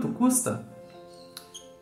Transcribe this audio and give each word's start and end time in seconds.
quanto 0.00 0.08
custa? 0.08 0.64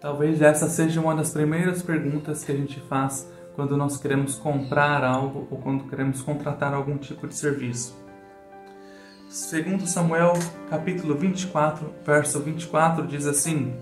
Talvez 0.01 0.43
essa 0.43 0.69
seja 0.69 1.01
uma 1.01 1.15
das 1.15 1.31
primeiras 1.31 1.83
perguntas 1.83 2.43
que 2.43 2.51
a 2.51 2.56
gente 2.56 2.81
faz 2.81 3.31
quando 3.54 3.77
nós 3.77 3.97
queremos 3.97 4.35
comprar 4.35 5.04
algo 5.04 5.47
ou 5.51 5.59
quando 5.59 5.85
queremos 5.85 6.21
contratar 6.21 6.74
algum 6.74 6.96
tipo 6.96 7.28
de 7.28 7.35
serviço. 7.37 7.96
Segundo 9.28 9.87
Samuel, 9.87 10.33
capítulo 10.69 11.15
24, 11.15 11.92
verso 12.04 12.41
24 12.41 13.06
diz 13.06 13.24
assim: 13.24 13.73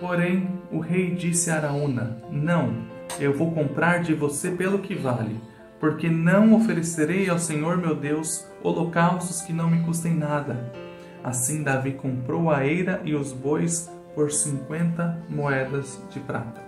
Porém, 0.00 0.48
o 0.72 0.80
rei 0.80 1.14
disse 1.14 1.50
a 1.50 1.56
Araúna: 1.56 2.20
Não, 2.30 2.72
eu 3.20 3.36
vou 3.36 3.52
comprar 3.52 4.02
de 4.02 4.14
você 4.14 4.50
pelo 4.50 4.80
que 4.80 4.96
vale, 4.96 5.40
porque 5.78 6.08
não 6.08 6.54
oferecerei 6.54 7.28
ao 7.28 7.38
Senhor 7.38 7.76
meu 7.76 7.94
Deus 7.94 8.44
holocaustos 8.64 9.42
que 9.42 9.52
não 9.52 9.70
me 9.70 9.84
custem 9.84 10.14
nada. 10.14 10.88
Assim 11.22 11.62
Davi 11.62 11.92
comprou 11.92 12.50
a 12.50 12.66
eira 12.66 13.00
e 13.04 13.14
os 13.14 13.32
bois 13.32 13.90
por 14.14 14.30
50 14.30 15.24
moedas 15.28 16.02
de 16.10 16.20
prata. 16.20 16.62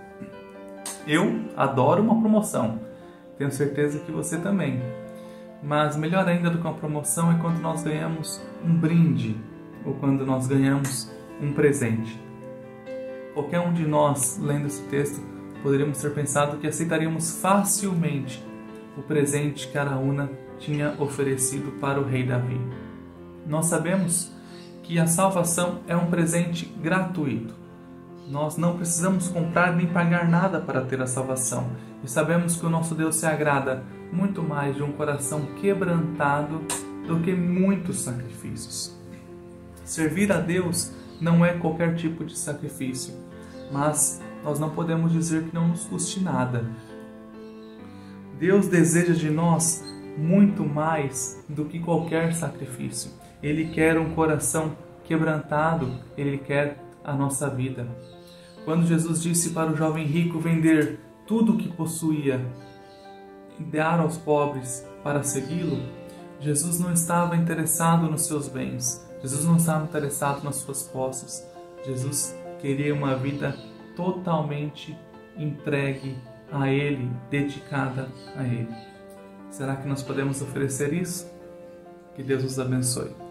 Eu 1.07 1.45
adoro 1.57 2.03
uma 2.03 2.21
promoção. 2.21 2.81
Tenho 3.39 3.51
certeza 3.51 3.99
que 4.01 4.13
você 4.13 4.37
também. 4.39 4.81
Mas 5.63 5.97
melhor 5.97 6.29
ainda 6.29 6.51
do 6.51 6.59
que 6.59 6.65
uma 6.65 6.75
promoção 6.75 7.33
é 7.33 7.39
quando 7.39 7.61
nós 7.61 7.83
ganhamos 7.83 8.41
um 8.65 8.75
brinde 8.75 9.37
ou 9.85 9.95
quando 9.95 10.25
nós 10.25 10.47
ganhamos 10.47 11.11
um 11.41 11.53
presente. 11.53 12.19
Qualquer 13.35 13.61
um 13.61 13.73
de 13.73 13.87
nós, 13.87 14.39
lendo 14.39 14.67
esse 14.67 14.83
texto, 14.85 15.21
poderíamos 15.62 16.01
ter 16.01 16.12
pensado 16.12 16.59
que 16.59 16.67
aceitaríamos 16.67 17.41
facilmente 17.41 18.45
o 18.97 19.03
presente 19.03 19.69
que 19.69 19.79
Araúna 19.79 20.31
tinha 20.59 20.95
oferecido 20.98 21.73
para 21.81 22.01
o 22.01 22.05
rei 22.05 22.25
Davi. 22.25 22.61
Nós 23.47 23.67
sabemos 23.67 24.33
que 24.83 24.98
a 24.98 25.06
salvação 25.06 25.81
é 25.86 25.97
um 25.97 26.06
presente 26.06 26.64
gratuito. 26.64 27.55
Nós 28.28 28.56
não 28.56 28.77
precisamos 28.77 29.28
comprar 29.28 29.75
nem 29.75 29.86
pagar 29.86 30.28
nada 30.28 30.61
para 30.61 30.83
ter 30.83 31.00
a 31.00 31.06
salvação. 31.06 31.70
E 32.03 32.09
sabemos 32.09 32.56
que 32.56 32.64
o 32.64 32.70
nosso 32.70 32.95
Deus 32.95 33.17
se 33.17 33.27
agrada 33.27 33.83
muito 34.12 34.42
mais 34.42 34.77
de 34.77 34.83
um 34.83 34.92
coração 34.92 35.47
quebrantado 35.61 36.61
do 37.06 37.20
que 37.20 37.33
muitos 37.33 38.01
sacrifícios. 38.01 38.97
Servir 39.84 40.31
a 40.33 40.39
Deus 40.39 40.92
não 41.20 41.45
é 41.45 41.55
qualquer 41.55 41.97
tipo 41.97 42.25
de 42.25 42.39
sacrifício, 42.39 43.14
mas 43.73 44.20
nós 44.45 44.58
não 44.58 44.70
podemos 44.70 45.12
dizer 45.12 45.45
que 45.45 45.55
não 45.55 45.69
nos 45.69 45.84
custe 45.84 46.20
nada. 46.20 46.64
Deus 48.39 48.69
deseja 48.69 49.12
de 49.12 49.28
nós 49.28 49.84
muito 50.16 50.64
mais 50.64 51.44
do 51.48 51.64
que 51.64 51.78
qualquer 51.78 52.34
sacrifício. 52.34 53.11
Ele 53.42 53.69
quer 53.69 53.98
um 53.98 54.14
coração 54.14 54.77
quebrantado, 55.05 55.98
ele 56.17 56.39
quer 56.39 56.83
a 57.02 57.14
nossa 57.14 57.48
vida. 57.48 57.86
Quando 58.64 58.86
Jesus 58.86 59.22
disse 59.22 59.50
para 59.50 59.72
o 59.72 59.77
jovem 59.77 60.05
rico 60.05 60.39
vender 60.39 61.00
tudo 61.27 61.55
o 61.55 61.56
que 61.56 61.69
possuía 61.69 62.44
e 63.58 63.64
dar 63.64 64.00
aos 64.00 64.19
pobres 64.19 64.86
para 65.02 65.22
segui-lo, 65.22 65.83
Jesus 66.39 66.78
não 66.78 66.92
estava 66.92 67.36
interessado 67.36 68.11
nos 68.11 68.27
seus 68.27 68.48
bens, 68.48 69.06
Jesus 69.22 69.45
não 69.45 69.56
estava 69.56 69.84
interessado 69.84 70.42
nas 70.42 70.56
suas 70.56 70.83
posses. 70.83 71.47
Jesus 71.84 72.36
queria 72.58 72.95
uma 72.95 73.17
vida 73.17 73.56
totalmente 73.95 74.97
entregue 75.36 76.17
a 76.50 76.69
Ele, 76.69 77.11
dedicada 77.30 78.08
a 78.36 78.42
Ele. 78.45 78.74
Será 79.51 79.77
que 79.77 79.89
nós 79.89 80.03
podemos 80.03 80.41
oferecer 80.41 80.93
isso? 80.93 81.31
Que 82.15 82.23
Deus 82.23 82.43
nos 82.43 82.59
abençoe. 82.59 83.30